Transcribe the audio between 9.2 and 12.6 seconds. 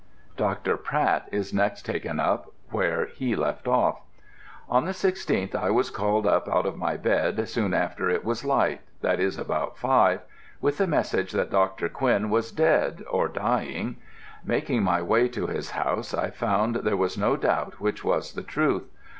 about five with a message that Dr. Quinn was